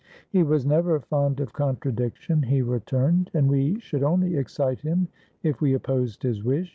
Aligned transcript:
"He 0.31 0.41
was 0.41 0.65
never 0.65 0.99
fond 0.99 1.39
of 1.41 1.53
contradiction," 1.53 2.41
he 2.41 2.63
returned. 2.63 3.29
"And 3.35 3.47
we 3.47 3.79
should 3.81 4.01
only 4.01 4.35
excite 4.35 4.79
him 4.79 5.09
if 5.43 5.61
we 5.61 5.75
opposed 5.75 6.23
his 6.23 6.43
wish. 6.43 6.69